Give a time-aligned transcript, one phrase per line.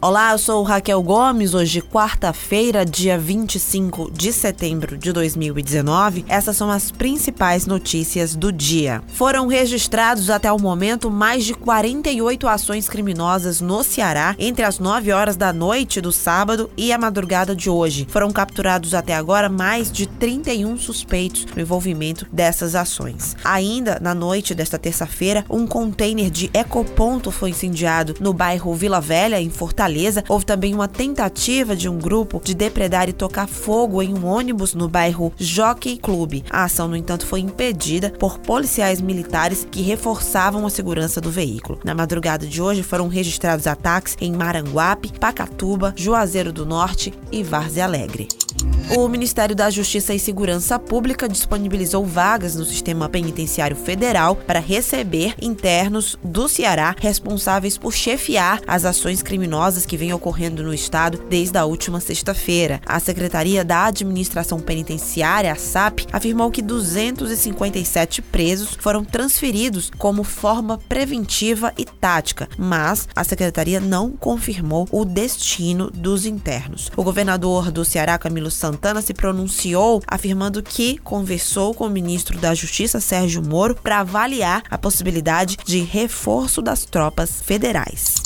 [0.00, 1.54] Olá, eu sou Raquel Gomes.
[1.54, 6.24] Hoje, quarta-feira, dia 25 de setembro de 2019.
[6.28, 9.02] Essas são as principais notícias do dia.
[9.08, 15.10] Foram registrados até o momento mais de 48 ações criminosas no Ceará entre as 9
[15.10, 18.06] horas da noite do sábado e a madrugada de hoje.
[18.08, 23.36] Foram capturados até agora mais de 31 suspeitos no envolvimento dessas ações.
[23.42, 29.40] Ainda na noite desta terça-feira, um container de ecoponto foi incendiado no bairro Vila Velha,
[29.40, 34.02] em Fortaleza Fortaleza, houve também uma tentativa de um grupo de depredar e tocar fogo
[34.02, 36.42] em um ônibus no bairro Jockey Club.
[36.50, 41.80] A ação, no entanto, foi impedida por policiais militares que reforçavam a segurança do veículo.
[41.82, 47.84] Na madrugada de hoje foram registrados ataques em Maranguape, Pacatuba, Juazeiro do Norte e Várzea
[47.84, 48.28] Alegre.
[48.90, 55.34] O Ministério da Justiça e Segurança Pública disponibilizou vagas no sistema penitenciário federal para receber
[55.42, 61.58] internos do Ceará responsáveis por chefiar as ações criminosas que vêm ocorrendo no estado desde
[61.58, 62.80] a última sexta-feira.
[62.86, 70.78] A Secretaria da Administração Penitenciária, a SAP, afirmou que 257 presos foram transferidos como forma
[70.88, 76.90] preventiva e tática, mas a secretaria não confirmou o destino dos internos.
[76.96, 82.54] O governador do Ceará, Camilo Santana, se pronunciou afirmando que conversou com o ministro da
[82.54, 88.22] Justiça, Sérgio Moro, para avaliar a possibilidade de reforço das tropas federais.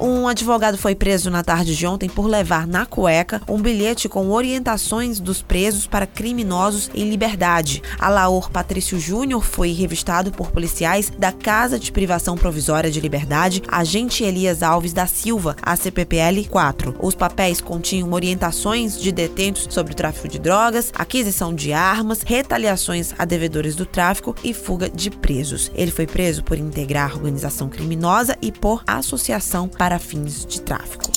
[0.00, 4.30] Um advogado foi preso na tarde de ontem por levar na cueca um bilhete com
[4.30, 7.82] orientações dos presos para criminosos em liberdade.
[7.98, 14.24] Alaor Patrício Júnior foi revistado por policiais da Casa de Privação Provisória de Liberdade, agente
[14.24, 16.96] Elias Alves da Silva, a CPPL 4.
[17.00, 23.14] Os papéis continham orientações de detentos sobre o tráfico de drogas, aquisição de armas, retaliações
[23.18, 25.70] a devedores do tráfico e fuga de presos.
[25.74, 31.10] Ele foi preso por integrar organização criminosa e por associação para fins de tráfico.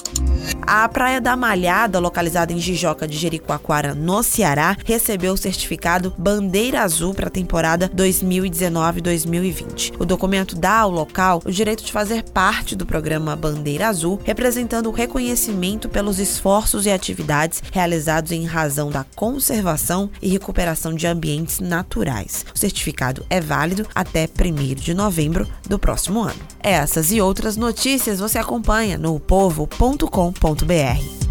[0.67, 6.81] A Praia da Malhada, localizada em Jijoca de Jericoacoara, no Ceará, recebeu o certificado Bandeira
[6.81, 9.93] Azul para a temporada 2019-2020.
[9.99, 14.87] O documento dá ao local o direito de fazer parte do programa Bandeira Azul, representando
[14.87, 21.59] o reconhecimento pelos esforços e atividades realizados em razão da conservação e recuperação de ambientes
[21.59, 22.43] naturais.
[22.55, 26.39] O certificado é válido até 1 de novembro do próximo ano.
[26.59, 31.24] Essas e outras notícias você acompanha no povo.com.br www.cultura.br.